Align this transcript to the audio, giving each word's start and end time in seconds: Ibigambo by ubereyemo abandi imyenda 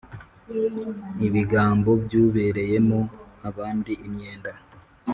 Ibigambo 1.27 1.91
by 2.03 2.13
ubereyemo 2.23 2.99
abandi 3.49 3.91
imyenda 4.07 4.51